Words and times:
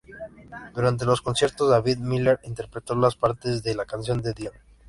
Durante 0.73 1.05
los 1.05 1.21
conciertos, 1.21 1.69
David 1.69 1.97
Miller 1.99 2.39
interpretó 2.45 2.95
las 2.95 3.15
partes 3.15 3.61
de 3.61 3.75
la 3.75 3.85
canción 3.85 4.19
de 4.19 4.33
Dion. 4.33 4.53